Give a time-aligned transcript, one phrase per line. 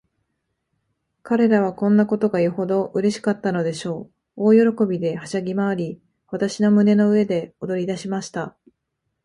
[1.21, 4.53] 彼等はこんなことがよほどうれしかったのでしょう。
[4.57, 8.57] 大喜びで、はしゃぎまわり、私の胸の上で踊りだしました。